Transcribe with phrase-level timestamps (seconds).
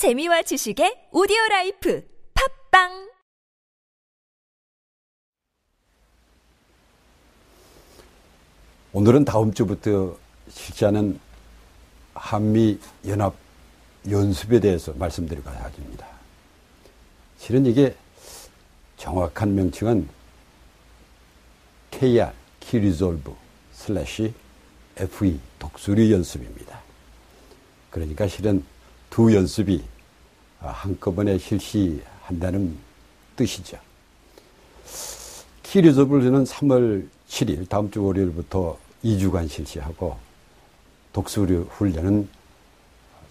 [0.00, 3.10] 재미와 지식의 오디오 life 팟빵
[8.94, 10.16] 오늘은 다음 주부터
[10.48, 11.20] 실시하는
[12.14, 12.78] 한미
[13.08, 13.34] 연합
[14.08, 16.06] 연습에 대해서 말씀드리고자 합니다.
[17.36, 17.94] 실은 이게
[18.96, 20.08] 정확한 명칭은
[21.90, 23.34] KR, Key Resolve
[23.72, 24.32] slash
[24.96, 26.80] FE 독수리 연습입니다.
[27.90, 28.64] 그러니까 실은
[29.10, 29.84] 두 연습이
[30.60, 32.78] 한꺼번에 실시한다는
[33.36, 33.78] 뜻이죠.
[35.64, 40.16] Resolve는 3월 7일 다음 주 월요일부터 2주간 실시하고
[41.12, 42.28] 독수리 훈련은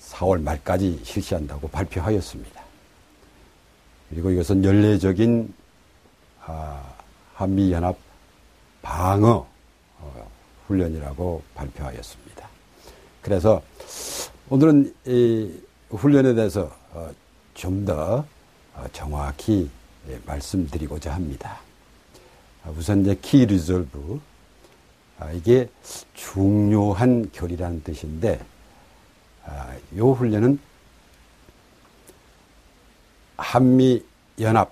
[0.02, 2.61] 4월 말까지 실시한다고 발표하였습니다.
[4.09, 5.53] 그리고 이것은 연례적인
[7.36, 7.98] 한미연합
[8.81, 9.48] 방어
[10.00, 10.31] 어,
[10.67, 12.50] 훈련이라고 발표하였습니다.
[13.22, 13.61] 그래서
[14.50, 15.52] 오늘은 이
[15.89, 17.09] 훈련에 대해서 어,
[17.53, 18.25] 좀더
[18.75, 19.70] 어, 정확히
[20.07, 21.59] 예, 말씀드리고자 합니다.
[22.64, 24.19] 아, 우선 이제 Key Resolve
[25.19, 25.69] 아, 이게
[26.14, 28.39] 중요한 결이라는 뜻인데
[29.45, 30.59] 아, 이 훈련은
[33.38, 34.03] 한미
[34.39, 34.71] 연합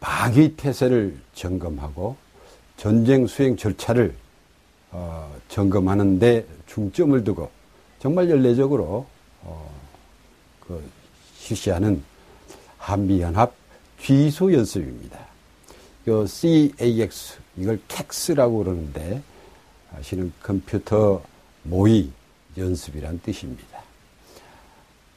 [0.00, 2.16] 방위 태세를 점검하고
[2.76, 4.14] 전쟁 수행 절차를
[4.90, 7.50] 어, 점검하는 데 중점을 두고
[8.00, 9.06] 정말 연례적으로
[9.42, 9.83] 어,
[10.66, 10.82] 그
[11.36, 12.02] 실시하는
[12.78, 13.54] 한미 연합
[14.00, 15.18] 귀소 연습입니다.
[16.04, 19.22] 그 CAX 이걸 캡스라고 그러는데
[19.90, 21.22] 사실은 컴퓨터
[21.62, 22.10] 모의
[22.58, 23.82] 연습이란 뜻입니다.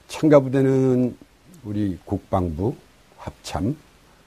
[0.08, 1.18] 참가 부대는
[1.64, 2.76] 우리 국방부,
[3.18, 3.76] 합참,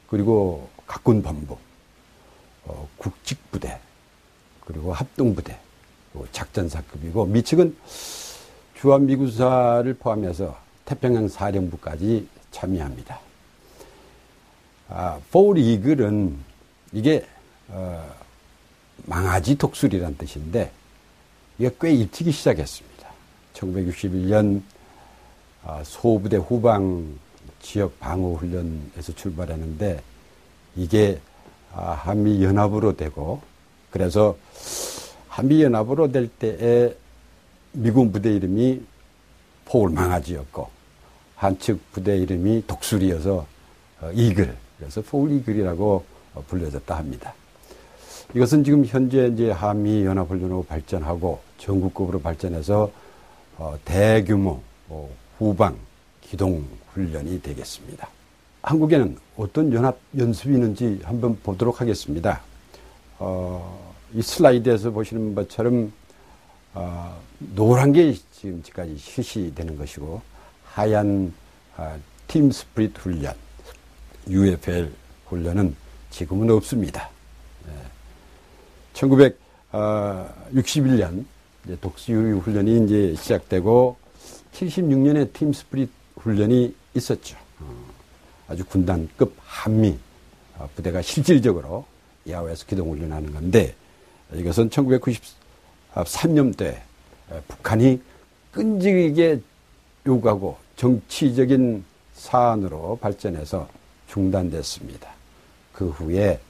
[0.09, 1.57] 그리고 각군 본부,
[2.65, 3.81] 어, 국직부대,
[4.61, 5.59] 그리고 합동부대,
[6.33, 7.77] 작전사급이고 미측은
[8.75, 10.59] 주한미군사를 포함해서
[10.91, 13.21] 태평양 사령부까지 참여합니다.
[14.89, 16.37] 아, 포울 이글은
[16.93, 17.25] 이게
[17.69, 18.13] 어,
[19.07, 20.73] 망아지 독수리란 뜻인데
[21.59, 23.09] 이게 꽤 일찍이 시작했습니다.
[23.55, 24.63] 1961년
[25.63, 27.07] 아, 소부대 후방
[27.63, 30.03] 지역 방어 훈련에서 출발했는데
[30.75, 31.21] 이게
[31.73, 33.41] 아, 한미 연합으로 되고
[33.93, 34.37] 그래서
[35.29, 36.97] 한미 연합으로 될 때에
[37.71, 38.83] 미군 부대 이름이
[39.67, 40.80] 포울 망아지였고
[41.41, 43.47] 한측 부대 이름이 독수리여서
[44.03, 46.05] 어, 이글 그래서 포울 이글이라고
[46.47, 47.33] 불려졌다 합니다.
[48.35, 52.91] 이것은 지금 현재 이제 한미 연합 훈련으로 발전하고 전구급으로 발전해서
[53.57, 55.09] 어, 대규모 어,
[55.39, 55.79] 후방
[56.21, 56.63] 기동
[56.93, 58.07] 훈련이 되겠습니다.
[58.61, 62.43] 한국에는 어떤 연합 연습이 있는지 한번 보도록 하겠습니다.
[63.19, 65.91] 어, 이 슬라이드에서 보시는 것처럼
[66.75, 70.21] 어, 노란 게 지금까지 실시되는 것이고
[70.73, 71.33] 하얀
[71.77, 73.35] 어, Team Spirit 훈련,
[74.29, 74.93] UFL
[75.27, 75.75] 훈련은
[76.11, 77.11] 지금은 없습니다.
[77.67, 77.73] 네.
[78.95, 81.25] 1961년
[81.81, 83.97] 독수리 훈련이 이제 시작되고
[84.53, 87.37] 76년에 팀 스프릿 훈련이 있었죠.
[87.61, 87.75] 어,
[88.49, 89.99] 아주 군단급 한미
[90.59, 91.85] 어, 부대가 실질적으로
[92.29, 93.75] 야외에서 기동훈련하는 건데
[94.35, 96.79] 이것은 1993년도에
[97.49, 98.01] 북한이
[98.53, 99.41] 끈질기게
[100.07, 101.85] 요구하고 정치적인
[102.15, 103.69] 사안으로 발전해서
[104.09, 105.09] 중단됐습니다.
[105.73, 106.41] 그 후에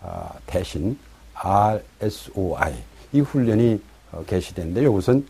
[0.00, 0.98] 어, 대신
[1.34, 2.74] RSOI
[3.12, 3.80] 이 훈련이
[4.26, 5.26] 개시됐는데 이것은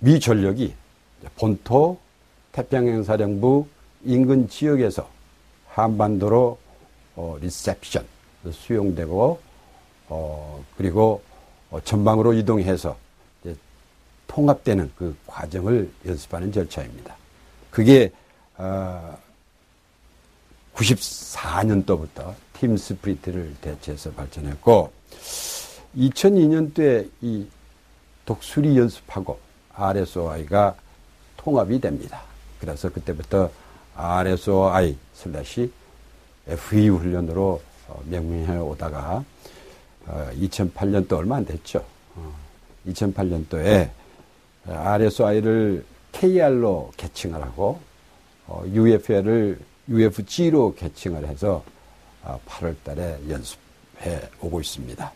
[0.00, 0.74] 미 전력이
[1.36, 1.98] 본토
[2.52, 3.66] 태평양 사령부
[4.04, 5.08] 인근 지역에서
[5.68, 6.58] 한반도로
[7.16, 8.04] 어, 리셉션
[8.50, 9.40] 수용되고
[10.08, 11.22] 어, 그리고
[11.70, 12.96] 어, 전방으로 이동해서
[14.32, 17.14] 통합되는 그 과정을 연습하는 절차입니다.
[17.70, 18.10] 그게
[18.56, 19.18] 어,
[20.74, 24.90] 94년도부터 Team Spirit를 대체해서 발전했고
[25.96, 27.46] 2002년도에 이
[28.24, 29.38] 독수리 연습하고
[29.74, 30.76] RSOI가
[31.36, 32.22] 통합이 됩니다.
[32.58, 33.50] 그래서 그때부터
[33.94, 35.70] RSOI 슬래시
[36.46, 39.24] FE 훈련으로 어, 명명해 오다가
[40.06, 41.84] 2008년도 어, 얼마 안 됐죠.
[42.86, 44.01] 2008년도에
[44.66, 47.80] 어, RSOI를 KR로 개칭을 하고
[48.66, 51.64] UFL을 UFG로 개칭을 해서
[52.46, 55.12] 8월 달에 연습해 오고 있습니다.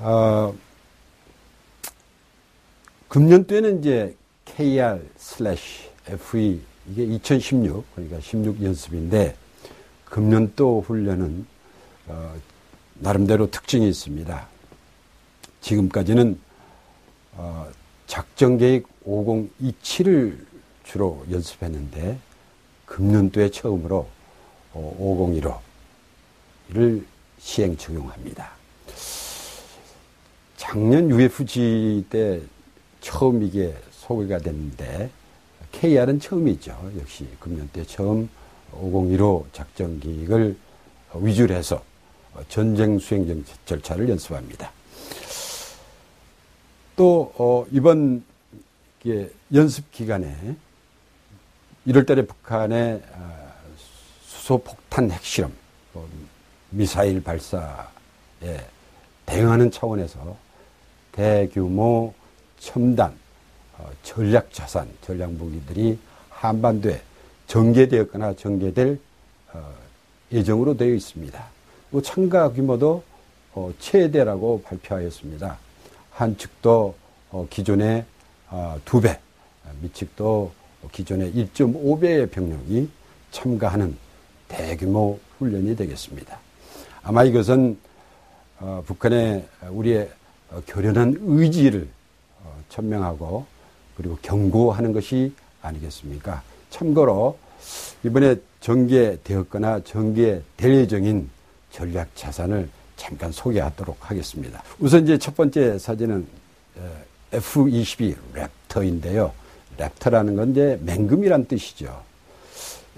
[0.00, 0.54] 어,
[3.08, 4.14] 금년도에는 이제
[4.44, 6.60] KR 슬래시 FE
[6.90, 9.34] 이게 2016 그러니까 16 연습인데
[10.04, 11.46] 금년도 훈련은
[12.06, 12.34] 어,
[12.94, 14.48] 나름대로 특징이 있습니다.
[15.60, 16.38] 지금까지는
[17.38, 17.70] 어,
[18.08, 20.44] 작전 계획 5027을
[20.82, 22.18] 주로 연습했는데
[22.86, 24.08] 금년도에 처음으로
[24.74, 27.04] 5015를
[27.38, 28.50] 시행 적용합니다.
[30.56, 32.40] 작년 UFG 때
[33.00, 35.10] 처음 이게 소개가 됐는데
[35.70, 36.90] KR은 처음이죠.
[36.98, 38.28] 역시 금년 때 처음
[38.72, 40.56] 5015 작전 기획을
[41.14, 41.84] 위주로 해서
[42.48, 44.72] 전쟁 수행 절차를 연습합니다.
[46.98, 48.24] 또 어, 이번
[49.54, 50.56] 연습 기간에
[51.86, 53.52] 1월 달에 북한의 아,
[54.26, 55.52] 수소 폭탄 핵실험,
[55.92, 56.08] 뭐
[56.70, 57.78] 미사일 발사에
[59.26, 60.36] 대응하는 차원에서
[61.12, 62.12] 대규모
[62.58, 63.14] 첨단
[63.78, 67.00] 어, 전략 자산, 전략 무기들이 한반도에
[67.46, 68.98] 전개되었거나 전개될
[69.52, 69.74] 어,
[70.32, 71.46] 예정으로 되어 있습니다.
[71.90, 73.04] 뭐 참가 규모도
[73.54, 75.67] 어, 최대라고 발표하였습니다.
[76.18, 76.96] 한 측도
[77.48, 78.04] 기존의
[78.84, 79.20] 두 배,
[79.80, 80.50] 미측도
[80.90, 82.90] 기존의 1.5배의 병력이
[83.30, 83.96] 참가하는
[84.48, 86.40] 대규모 훈련이 되겠습니다.
[87.04, 87.78] 아마 이것은
[88.86, 90.10] 북한의 우리의
[90.66, 91.88] 교련한 의지를
[92.68, 93.46] 천명하고
[93.96, 95.32] 그리고 경고하는 것이
[95.62, 96.42] 아니겠습니까?
[96.70, 97.38] 참고로
[98.02, 101.30] 이번에 전개되었거나 전개될 예정인
[101.70, 102.68] 전략 자산을
[102.98, 104.62] 잠깐 소개하도록 하겠습니다.
[104.78, 106.26] 우선 이제 첫 번째 사진은
[106.76, 107.02] 어,
[107.32, 109.32] F-22 랩터인데요.
[109.78, 112.02] 랩터라는 건 이제 맹금이란 뜻이죠.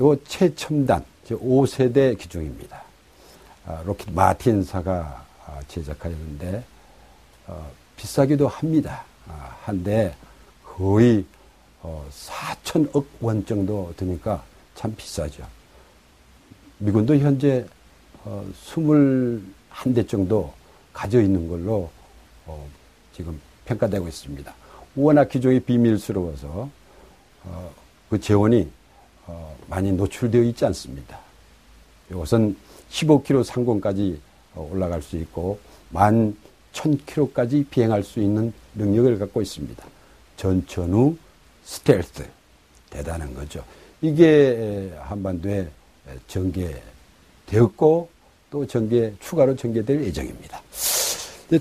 [0.01, 2.83] 요 최첨단, 5세대 기종입니다.
[3.67, 6.65] 아, 로켓 마틴사가 아, 제작하였는데,
[7.47, 9.05] 어, 비싸기도 합니다.
[9.29, 10.17] 아, 한데
[10.65, 11.25] 거의
[11.83, 14.43] 어, 4천억 원 정도 드니까
[14.75, 15.47] 참 비싸죠.
[16.79, 17.67] 미군도 현재
[19.71, 20.53] 한 대 정도
[20.93, 21.91] 가져 있는 걸로
[22.47, 22.69] 어,
[23.15, 24.55] 지금 평가되고 있습니다.
[24.97, 26.69] 워낙 기종이 비밀스러워서
[27.45, 27.71] 어,
[28.11, 28.69] 그 재원이
[29.27, 31.19] 어, 많이 노출되어 있지 않습니다.
[32.11, 32.57] 이것은
[32.91, 34.21] 15km 상공까지
[34.55, 35.59] 어, 올라갈 수 있고
[35.91, 36.37] 만
[36.73, 39.83] 1000km까지 비행할 수 있는 능력을 갖고 있습니다.
[40.37, 41.17] 전천후
[41.65, 42.29] 스텔스
[42.91, 43.65] 대단한 거죠.
[44.03, 45.69] 이게 한반도에
[47.47, 48.09] 전개되었고
[48.51, 50.61] 또 전개 추가로 전개될 예정입니다.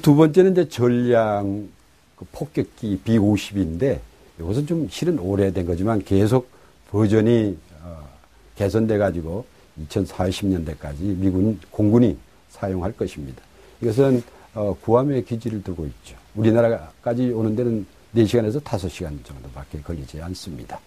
[0.02, 1.70] 두 번째는 이제 전량
[2.16, 4.00] 그 폭격기 B50인데
[4.40, 6.50] 이것은 좀 실은 오래된 거지만 계속
[6.90, 8.08] 버전이 어,
[8.56, 9.46] 개선돼 가지고
[9.88, 12.18] 2040년대까지 미군 공군이
[12.50, 13.42] 사용할 것입니다.
[13.82, 14.22] 이것은
[14.56, 16.16] 어, 구함의 기지를 두고 있죠.
[16.36, 17.86] 우리나라까지 오는 데는
[18.16, 20.80] 4시간에서 5시간 정도밖에 걸리지 않습니다.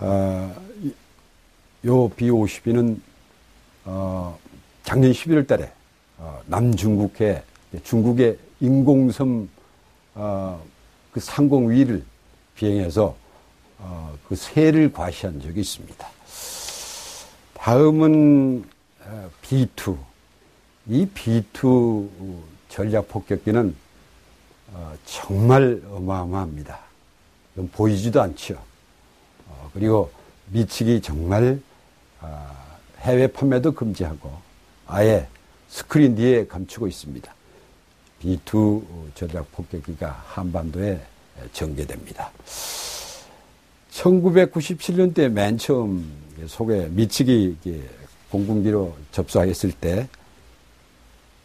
[0.00, 0.54] 어,
[1.84, 2.98] 요 B-52는
[3.84, 4.38] 어,
[4.82, 5.70] 작년 11월 달에
[6.18, 7.42] 어, 남중국해
[7.84, 9.48] 중국의 인공섬
[10.14, 10.62] 어,
[11.12, 12.04] 그 상공 위를
[12.56, 13.16] 비행해서
[13.78, 16.08] 어, 그 새를 과시한 적이 있습니다.
[17.54, 18.64] 다음은
[19.04, 19.96] 어, B2.
[20.88, 22.08] 이 B2
[22.68, 23.76] 전략 폭격기는
[24.72, 26.78] 어, 정말 어마어마합니다.
[27.72, 28.60] 보이지도 않죠.
[29.46, 30.10] 어, 그리고
[30.46, 31.60] 미치기 정말
[32.20, 32.67] 어,
[33.00, 34.32] 해외 판매도 금지하고
[34.86, 35.26] 아예
[35.68, 37.34] 스크린 뒤에 감추고 있습니다.
[38.22, 41.00] B2 전략 폭격기가 한반도에
[41.52, 42.30] 전개됩니다.
[43.92, 46.10] 1997년대 맨 처음
[46.46, 47.56] 소개 미치기
[48.30, 50.08] 공군기로 접수하였을 때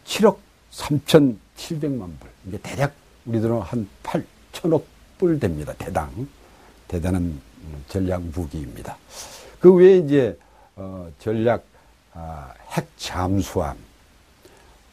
[0.06, 0.38] 7억
[0.72, 2.30] 3,700만 불.
[2.48, 2.94] 이게 대략
[3.25, 4.84] 우리 들은 한 8천억
[5.18, 5.74] 불 됩니다.
[5.77, 6.27] 대당.
[6.88, 7.39] 대단한
[7.88, 8.98] 전략 무기입니다.
[9.60, 10.38] 그 외에 이제,
[10.75, 11.63] 어, 전략,
[12.13, 13.77] 아, 핵 잠수함,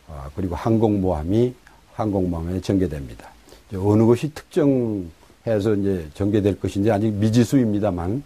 [0.08, 1.54] 아, 그리고 항공모함이
[1.94, 3.30] 항공모함에 전개됩니다.
[3.74, 8.22] 어느 것이 특정해서 이제 전개될 것인지 아직 미지수입니다만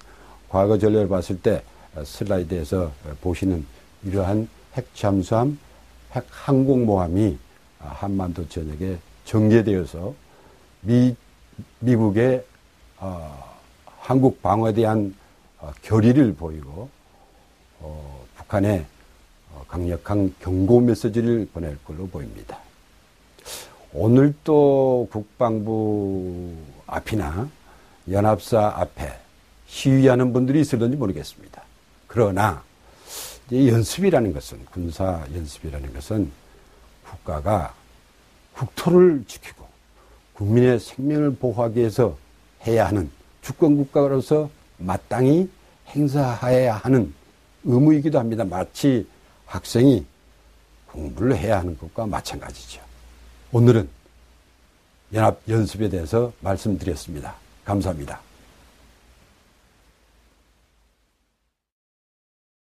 [0.48, 1.62] 과거 전례를 봤을 때
[2.02, 3.64] 슬라이드에서 보시는
[4.04, 5.58] 이러한 핵 잠수함,
[6.12, 7.38] 핵 항공모함이
[7.78, 10.14] 한반도 전역에 전개되어서
[10.80, 11.14] 미,
[11.80, 12.44] 미국의
[12.98, 13.54] 어,
[13.98, 15.14] 한국 방어에 대한
[15.58, 16.88] 어, 결의를 보이고
[17.84, 18.86] 어, 북한에
[19.52, 22.58] 어, 강력한 경고 메시지를 보낼 걸로 보입니다.
[23.92, 26.54] 오늘 또 국방부
[26.86, 27.48] 앞이나
[28.10, 29.12] 연합사 앞에
[29.66, 31.62] 시위하는 분들이 있을런지 모르겠습니다.
[32.06, 32.62] 그러나
[33.52, 36.30] 연습이라는 것은 군사 연습이라는 것은
[37.06, 37.74] 국가가
[38.54, 39.66] 국토를 지키고
[40.32, 42.16] 국민의 생명을 보호하기 위해서
[42.66, 43.10] 해야 하는
[43.42, 44.48] 주권 국가로서
[44.78, 45.50] 마땅히
[45.88, 47.12] 행사해야 하는
[47.64, 48.44] 의무이기도 합니다.
[48.44, 49.06] 마치
[49.46, 50.04] 학생이
[50.86, 52.80] 공부를 해야 하는 것과 마찬가지죠.
[53.52, 53.88] 오늘은
[55.12, 57.34] 연합 연습에 대해서 말씀드렸습니다.
[57.64, 58.20] 감사합니다.